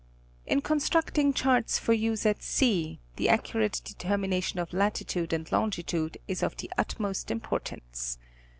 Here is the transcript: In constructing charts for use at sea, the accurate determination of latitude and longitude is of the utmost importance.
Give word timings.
In 0.47 0.61
constructing 0.61 1.31
charts 1.31 1.77
for 1.77 1.93
use 1.93 2.25
at 2.25 2.41
sea, 2.41 2.99
the 3.17 3.29
accurate 3.29 3.83
determination 3.85 4.57
of 4.57 4.73
latitude 4.73 5.31
and 5.31 5.51
longitude 5.51 6.17
is 6.27 6.41
of 6.41 6.57
the 6.57 6.71
utmost 6.75 7.29
importance. 7.29 8.17